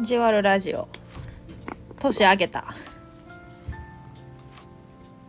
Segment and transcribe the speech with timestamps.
[0.00, 0.88] じわるラジオ。
[1.98, 2.74] 年明けた。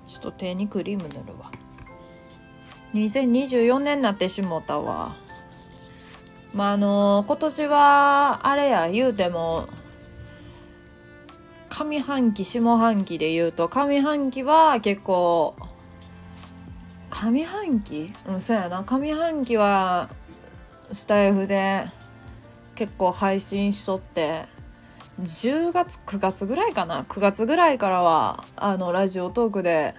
[0.07, 1.51] ちょっと手にクリーム塗るわ。
[2.93, 5.15] 2024年になってしもたわ。
[6.53, 9.67] まああの今年はあれや言うても
[11.67, 15.55] 上半期下半期で言うと上半期は結構
[17.17, 18.13] 上半期？
[18.27, 18.83] うんそうやな。
[18.83, 20.09] 上半期は
[20.91, 21.85] スタイフで
[22.75, 24.45] 結構配信しとって
[25.21, 29.95] 10月9月ぐらいかな？9月ぐらいからはあのラジオトークで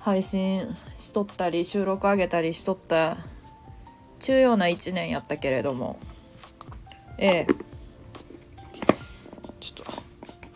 [0.00, 3.18] 配信しとったり収録上げたりしとった
[4.18, 6.00] 重要な1年やったけれども。
[7.18, 7.46] ええ。
[9.60, 9.92] ちょっと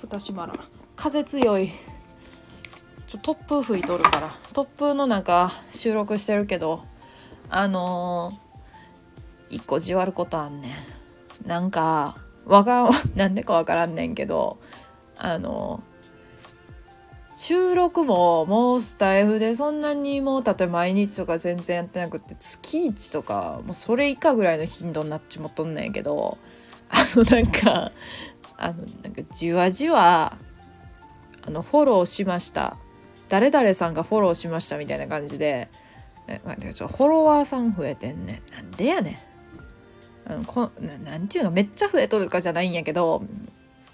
[0.01, 0.59] 蓋閉まらん。
[0.97, 1.71] 風強い。
[3.13, 4.31] ちょ突風吹いとるから。
[4.55, 6.83] 突風の中収録してるけど
[7.51, 10.75] あのー、一個じわることあんね
[11.45, 11.47] ん。
[11.47, 14.57] なんかわかん なんでかわからんねんけど
[15.19, 15.83] あの
[17.35, 26.39] 収録ももうスタイフでそんなにもう例えば毎日とか全然やってなくて月1とかもうそれ以下ぐらいの頻度になっちまっとんねんけど
[26.89, 27.93] あのなんか
[28.57, 30.39] あのなんかじわじわ
[31.47, 32.79] あのフォローしました。
[33.33, 35.71] 誰々さんがフォローしましたみたいな感じで
[36.29, 36.39] え
[36.75, 38.43] ちょフォロワーさん増えてんね。
[38.51, 39.23] んなんでやね
[40.27, 40.31] ん。
[40.31, 43.25] あのこななんていうのめっちゃ増えとるかじゃないんやけど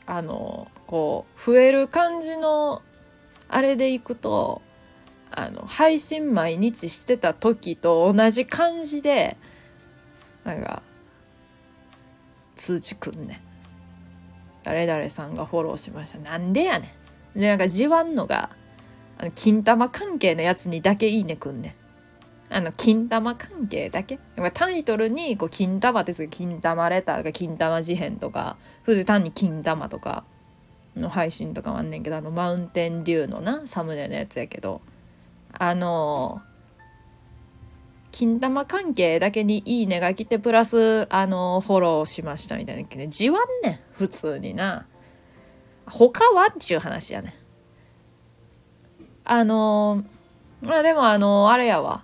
[0.06, 2.82] あのこう増える感じの
[3.48, 4.60] あれでいくと
[5.30, 9.36] あの配信毎日してた時と同じ感じで
[10.42, 10.82] なんか
[12.56, 13.40] 通知くんね
[14.64, 16.18] 誰々さんがフォローしました。
[16.18, 16.92] なんでやね
[17.36, 17.40] ん。
[17.40, 18.50] でなんかじわんのが
[19.18, 21.76] あの金玉関係のやつにだけいいねくんね。
[22.50, 24.18] あの、金玉関係だけ？
[24.54, 30.24] タイトルに、こう、金玉ってす金玉レターが金玉事変とか、富士単に金玉とか
[30.96, 34.80] の配信とかもあんねんけど、あの、マウンテンデューのな、サムネのやつやけど、
[35.58, 36.40] あの、
[38.12, 44.86] 金玉関係だけにいいねが来て、プラス、あの、フォローしましたみたいなね、じわんねん、普通にな。
[45.84, 46.46] 他は？
[46.46, 47.32] っていう話やねん。
[49.28, 50.02] あの、
[50.60, 52.02] まあでもあの、あれやわ。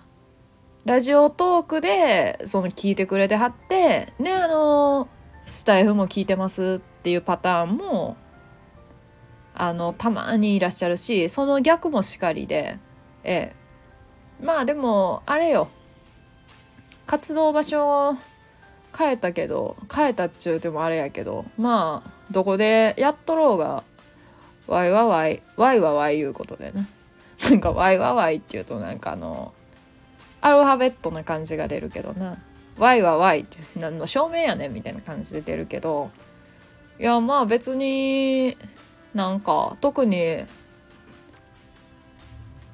[0.85, 5.07] ラジオトークでその聞いてくれてはってねあの
[5.47, 8.17] スタイフも聞いてますっていうパターンも
[9.55, 12.77] あのたまにいらっしゃるしその逆もしかりで
[13.23, 14.45] ええ。
[14.45, 15.69] まあでもあれよ。
[17.07, 18.17] 活動場所を
[18.95, 23.83] 変えたけど変えたっちゅうてもあれやけどまあどこでやっとろうが
[24.67, 26.87] ワイはワイワイはワイいうことでね。
[27.49, 29.53] なんかワイはワイっていうとなんかあの
[30.41, 32.37] アルファベットな感じが出るけどな。
[32.77, 36.11] Y は Y って何の証明やねんみたいな感じで出るけど。
[36.99, 38.57] いやまあ別に
[39.13, 40.45] なんか特に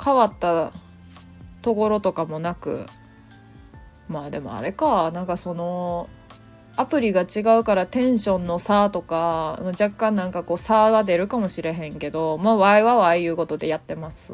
[0.04, 0.72] 変わった
[1.62, 2.86] ところとかもなく。
[4.08, 5.12] まあでもあれか。
[5.12, 6.10] なんかその
[6.76, 14.34] アプリが違うからテンションの差とか若干なんかこう差は出るかもしれへんけどまあ Y は Y いうことでやってます。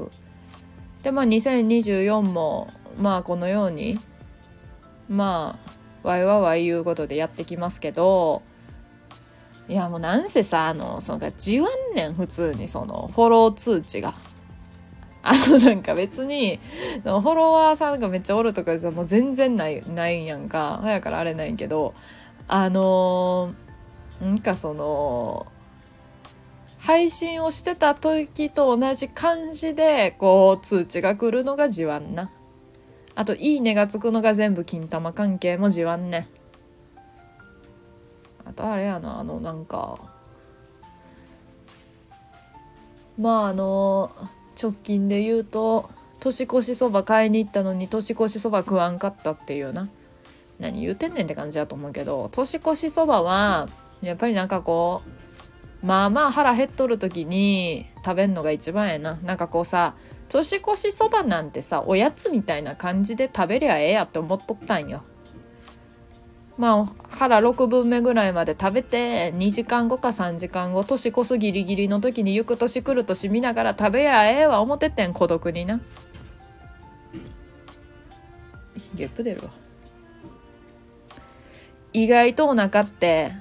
[1.04, 4.00] でまあ2024もまあこのように
[5.10, 5.60] ま
[6.04, 8.42] あわいわわいいうことでやってきますけど
[9.68, 14.16] いやもうなんせさあのそのじわんねん普通にそのフォロー通知が。
[15.30, 16.58] あのなんか別に
[17.04, 21.94] フォロワーさんがめっちゃおるとかじゃもう全然ないないんやんか早からあれないけど
[22.48, 23.54] あの、
[24.22, 25.48] なんかその
[26.88, 32.32] 配信をしてた時と同じ感じでこう通知が来るのがじわんな。
[33.14, 36.30] あと「いいね」がつくのが全部金玉関係もじわんね
[38.46, 40.00] あとあれやなあのなんか
[43.20, 44.10] まああの
[44.58, 45.90] 直近で言うと
[46.22, 49.90] 年越しそば買いに行ったのに年越しそば食わんかったっていうな
[50.58, 53.68] 何言うてんねんって感じだと思うけど年越しそばは
[54.02, 55.27] やっぱりなんかこう
[55.88, 59.18] まあまあ腹減っとる時に食べんのが一番やな。
[59.24, 59.96] なんかこうさ
[60.28, 65.04] 年越しそばなんてさおやつみたいな感じで食べりゃええやって思っとったんよ。
[66.58, 75.80] まあ腹6分目ぐらいまで食べて2時間後か3時間後年越すギリギリの時に行く年来る年見ながら食べやええわ思っててん孤独にな。
[78.94, 79.52] ゲップ出るわ。
[81.94, 83.32] 意外とお腹って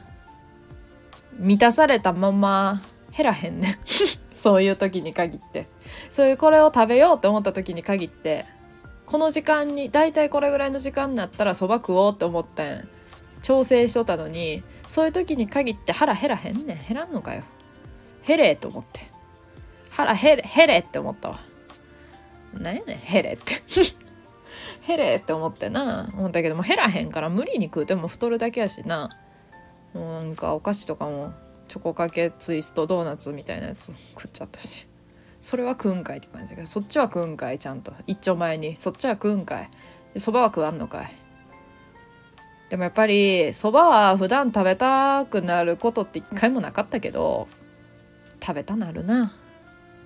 [1.38, 2.82] 満たされたまま
[3.16, 3.78] 減らへんね
[4.34, 5.68] そういう時に限って。
[6.10, 8.44] そういうこれを食べようって思った時に限って
[9.06, 12.88] この時間に大体これぐらいの時間になったらそば食おうって思ってん。
[13.42, 16.86] 調整しとったのにそういう時に限って腹減らへんねん。
[16.86, 17.44] 減らんのかよ。
[18.26, 19.00] 減れと思って。
[19.90, 21.40] 腹減れ減れって思ったわ。
[22.52, 23.62] 何やねん減れって。
[24.86, 26.10] 減れって思ってな。
[26.12, 29.10] 思ったけども減らへんから無理に食うても太るだけやしな。
[29.96, 31.32] もうなんかお菓子とかも
[31.68, 34.86] チョコかけツイストドーナツみたいなやつ食っちゃったし。
[35.40, 39.70] それは食うんかいって感じだけどそっちは食うんかいちゃんと一丁前にそっちは食うんかい。
[40.18, 41.10] そばは食わんのかい。
[42.68, 47.46] でもやっぱりそばは普段食べたくなることって一回もなかったけど
[48.42, 49.32] 食べたなるな。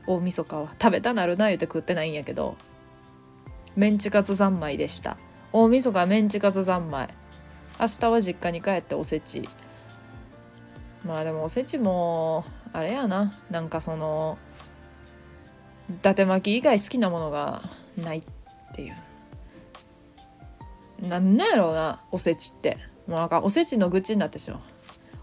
[0.07, 0.75] 大晦日は。
[0.81, 2.57] 食べたなるな言うて食ってないんやけど
[3.77, 5.17] メンチカツ三昧でした。
[5.53, 7.09] 大晦日はメンチカツ三昧。
[7.81, 9.49] 明日は実家に帰っておせち。
[11.05, 14.39] まあでもおせちもあれやななんかその
[15.91, 17.63] 伊達巻き以外好きなものが
[17.97, 18.23] ないっ
[18.75, 18.97] ていう。
[21.01, 22.79] なんなんやろうなおせちって。
[23.07, 24.61] もうなんかおせちの愚痴になってしまう。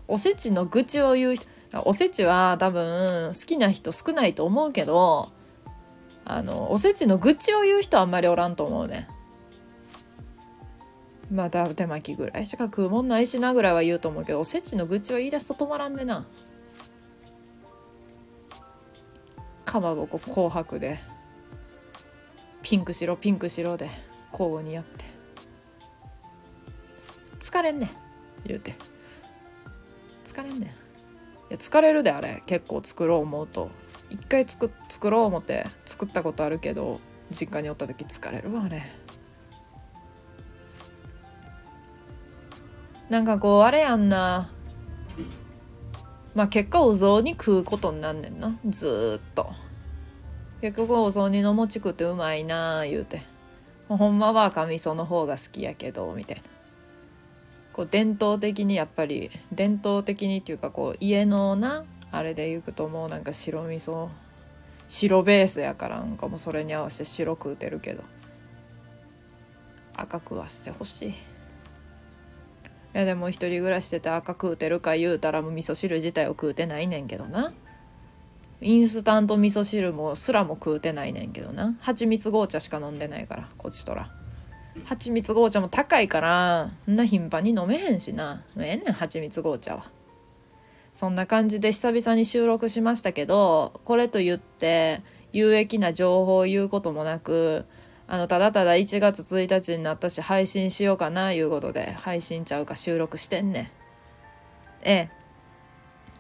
[0.08, 1.46] おせちの愚痴を言う人
[1.86, 5.30] おせちは多分好きな人少ないと思うけど
[6.26, 9.08] あのおせちの愚痴を言う人あんまりおらんと思うね。
[11.32, 16.26] まあだて巻きぐらいしか食うもんないしなぐらいは言うと思うけどおせちの愚痴を言い出すと止まらんでな。
[19.66, 20.98] かまぼこ紅白で。
[22.62, 23.90] ピンク白ピンク白で。
[24.32, 25.06] 交互にやって。
[27.40, 27.90] 疲れんねん。
[28.46, 28.76] 言うて。
[30.26, 30.62] 疲れんねん。
[30.64, 30.72] い
[31.50, 32.42] や疲れるであれ。
[32.46, 33.70] 結構作ろう思うと。
[34.10, 38.84] 一回作作ろう思って作ったことあるけど実家におった時疲れるわあれ。
[43.10, 44.50] なんかこうあれやんな。
[46.36, 48.58] まあ結果お雑煮食うことになんねんな。
[48.68, 49.52] ずっと。
[50.62, 53.22] 結局お雑煮の餅食ってうまいなあ言うて。
[53.88, 56.44] ほんまは赤味噌の方が好きやけどみたいな。
[57.72, 64.10] こう伝統的にやっぱり伝統的にっていうかこう家のなあれで行くともうなんか白味噌
[64.88, 68.04] 白ベースやからなんかもうそれに合わせて白食うてるけど。
[69.96, 71.14] 赤食わせてほしい。
[73.00, 77.54] やでも一人暮らししてて赤食うてるか言うたらもう味噌汁自体を食うてないねんけどな。
[78.60, 81.78] インスタント味噌汁もすらも食うてないねんけどな。
[81.80, 84.12] 蜂蜜紅茶しか飲んでないからこっちとら。
[84.86, 88.44] 蜂蜜紅茶も高いからそんな頻繁に飲めへんしな。
[88.58, 89.92] ええねん蜂蜜紅茶は。
[90.96, 97.66] そんな感じで久々に収録しましたけどこれと言って有益な情報を言うこともなく
[98.08, 103.68] あのただただ1月1日になったし配信しようかないうことで配信ちゃうか収録してんねん
[104.84, 105.18] ええ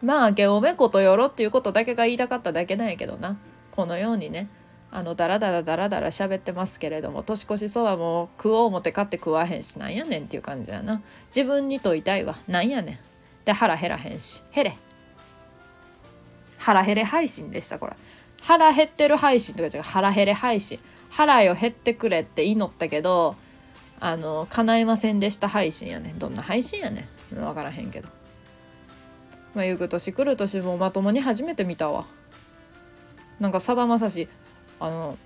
[0.01, 3.37] まあ、ゲオメことよろっていうことだけが言いたかっただけなんやけどな。
[3.71, 4.47] このようにね、
[4.91, 11.01] あの、ダラダラダラダラ喋ってますけれども、年越しそばも食おう思って買って食わへんし、なんやねんっていう感じやな。
[11.27, 12.37] 自分に問いたいわ。
[12.47, 12.99] なんやねん。
[13.45, 14.43] で、腹減らへんし。
[14.53, 14.77] 減れ。
[16.59, 17.93] 腹減れ配信でした、これ。
[18.41, 19.83] 腹減ってる配信とか違う。
[19.83, 20.79] 腹減れ配信。
[21.09, 23.35] 腹よ減ってくれって祈ったけど、
[23.99, 26.13] あの、叶いませんでした配信やね。
[26.17, 27.39] どんな配信やねん。
[27.39, 28.09] わからへんけど。
[29.57, 32.05] まあ、行く年来る年もまともに初めて見たわ
[33.39, 34.29] なんかさだまさし
[34.79, 35.17] あの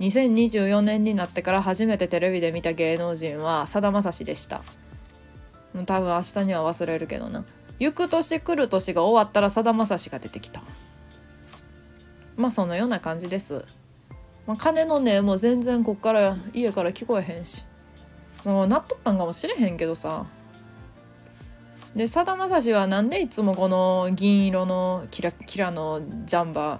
[0.00, 4.62] 2024年になってから初めてテレビで見た芸能人はさだまさしでした
[5.84, 7.44] 多分明日には忘れるけどな
[7.78, 10.62] 行く年来る年が終わったらさだまさしが出てきた
[12.38, 13.64] まあそのような感じです、
[14.46, 17.64] まあ、鐘の音もう全然こっから家から聞こえへんし。
[18.44, 20.26] もうなっとったんかもしれへんけどさ。
[21.96, 26.78] でさだまさしはなんでいつもこの銀色のキラキラのジャンバー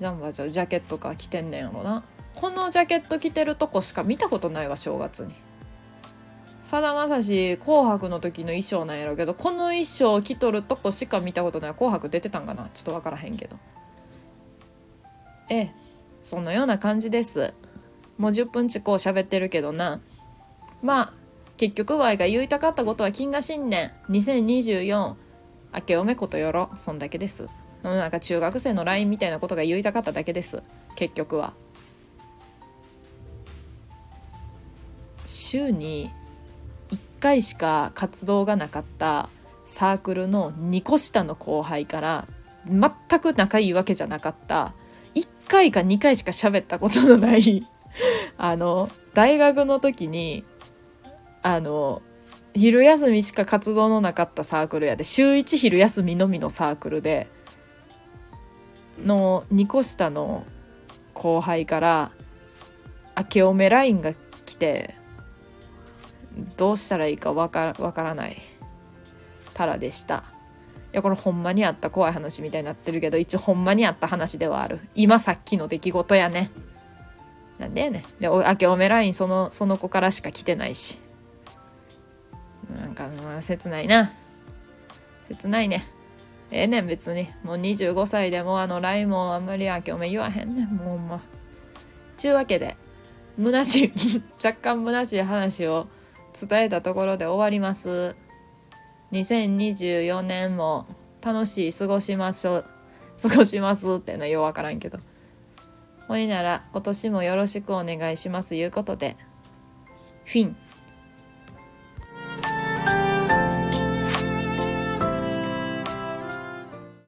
[0.00, 2.02] ジャンバーじゃジャケットか着てんねんやろな。
[2.34, 5.32] このジャケット着てるとこしか見たことないわ正月に。
[6.62, 11.74] さだまさし紅白の時の衣装なんやろうけどこの衣装着とるとこしか見たことない。
[11.74, 12.68] 紅白出てたんかな？
[12.74, 13.56] ちょっと分からへんけど。
[15.48, 15.74] ええ。
[16.28, 17.54] そのような感じです。
[18.18, 20.00] もう10分ちこう喋ってるけどな。
[20.82, 21.12] まあ
[21.56, 25.14] 結局ワイが言いたかったことは金河新年2024
[25.74, 27.48] 明けおめことよろそんだけです。
[27.82, 30.62] なんか中学生の LINE みたいなことが言いたかっただけです。
[30.96, 31.54] 結局は。
[35.24, 36.10] 週に
[36.90, 39.30] 1回しか活動がなかった
[39.64, 42.26] サークルの2個下の後輩から
[42.66, 44.74] 全く仲いいわけじゃなかった。
[45.48, 47.66] 1回か2回しか喋ったことのない
[48.36, 50.44] あの大学の時に
[51.42, 52.02] あの
[52.54, 57.28] 昼休みしか活動のなかったサークルやで週1昼休みのみのサークルで
[59.02, 60.44] の2個下の
[61.14, 62.10] 後輩から
[63.16, 64.12] 明けおめラインが
[64.44, 64.94] 来て
[66.58, 68.36] どうしたらいいかわからわからない
[69.54, 70.37] タラでした。
[70.98, 74.80] やこれほんまにあった怖い話みたいになってるけど一応ほんまにあった話ではある。
[74.94, 76.50] 今さっきの出来事やね。
[77.58, 81.00] なんでやねで明けおめラインそのその子からしか来てないし。
[82.76, 84.12] なんかまあ切ないな。
[85.28, 85.86] 切ないね。
[86.50, 87.28] ええねん別に。
[87.44, 90.68] もう25歳でもあの LINE もあんまり明けおめ言わへんねん。
[90.68, 91.22] もうほんま。
[92.16, 92.76] ちゅうわけで
[93.40, 93.92] 虚しい
[94.44, 95.86] 若干虚しい話を
[96.38, 98.16] 伝えたところで終わります。
[99.12, 100.86] 2024年も
[101.22, 102.64] 楽しい過ごしましょう
[103.20, 104.98] 過ごしますってのはようわからんけど。
[106.06, 109.16] ほいなら今年もよろしくお願いしますいうことで。
[110.24, 110.56] フィン。